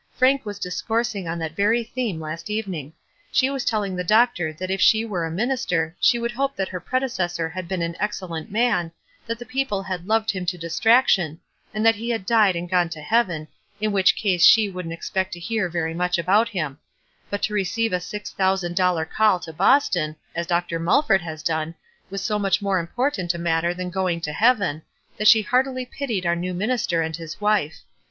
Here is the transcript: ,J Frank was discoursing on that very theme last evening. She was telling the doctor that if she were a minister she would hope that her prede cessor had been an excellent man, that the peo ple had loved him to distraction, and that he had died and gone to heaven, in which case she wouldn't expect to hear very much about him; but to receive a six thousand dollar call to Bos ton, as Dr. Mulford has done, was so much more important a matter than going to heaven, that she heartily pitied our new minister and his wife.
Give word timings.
,J 0.13 0.17
Frank 0.17 0.47
was 0.47 0.57
discoursing 0.57 1.27
on 1.27 1.37
that 1.37 1.55
very 1.55 1.83
theme 1.83 2.19
last 2.19 2.49
evening. 2.49 2.91
She 3.31 3.51
was 3.51 3.63
telling 3.63 3.95
the 3.95 4.03
doctor 4.03 4.51
that 4.51 4.71
if 4.71 4.81
she 4.81 5.05
were 5.05 5.25
a 5.25 5.29
minister 5.29 5.95
she 5.99 6.17
would 6.17 6.31
hope 6.31 6.55
that 6.55 6.69
her 6.69 6.79
prede 6.81 7.03
cessor 7.11 7.51
had 7.53 7.67
been 7.67 7.83
an 7.83 7.95
excellent 7.99 8.51
man, 8.51 8.91
that 9.27 9.37
the 9.37 9.45
peo 9.45 9.63
ple 9.67 9.83
had 9.83 10.07
loved 10.07 10.31
him 10.31 10.43
to 10.47 10.57
distraction, 10.57 11.39
and 11.71 11.85
that 11.85 11.93
he 11.93 12.09
had 12.09 12.25
died 12.25 12.55
and 12.55 12.67
gone 12.67 12.89
to 12.89 12.99
heaven, 12.99 13.47
in 13.79 13.91
which 13.91 14.15
case 14.15 14.43
she 14.43 14.71
wouldn't 14.71 14.91
expect 14.91 15.33
to 15.33 15.39
hear 15.39 15.69
very 15.69 15.93
much 15.93 16.17
about 16.17 16.49
him; 16.49 16.79
but 17.29 17.43
to 17.43 17.53
receive 17.53 17.93
a 17.93 17.99
six 17.99 18.31
thousand 18.31 18.75
dollar 18.75 19.05
call 19.05 19.39
to 19.41 19.53
Bos 19.53 19.87
ton, 19.87 20.15
as 20.33 20.47
Dr. 20.47 20.79
Mulford 20.79 21.21
has 21.21 21.43
done, 21.43 21.75
was 22.09 22.23
so 22.23 22.39
much 22.39 22.59
more 22.59 22.79
important 22.79 23.35
a 23.35 23.37
matter 23.37 23.71
than 23.71 23.91
going 23.91 24.19
to 24.21 24.33
heaven, 24.33 24.81
that 25.17 25.27
she 25.27 25.43
heartily 25.43 25.85
pitied 25.85 26.25
our 26.25 26.35
new 26.35 26.55
minister 26.55 27.03
and 27.03 27.15
his 27.15 27.39
wife. 27.39 27.81